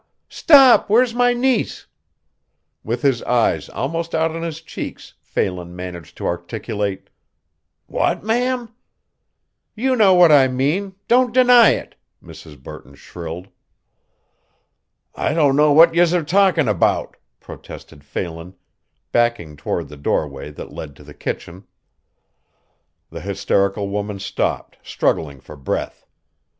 [0.29, 0.89] stop!
[0.89, 1.85] Where's my niece?"
[2.83, 7.11] With his eyes almost out on his cheeks Phelan managed to articulate:
[7.85, 8.69] "What, ma'am?"
[9.75, 11.93] "You know what I mean don't deny it!"
[12.23, 12.57] Mrs.
[12.63, 13.49] Burton shrilled.
[15.13, 18.55] "I don't know what yez're talkin' about," protested Phelan,
[19.11, 21.67] backing toward the doorway that led to the kitchen.
[23.11, 26.07] The hysterical woman stopped, struggling for breath.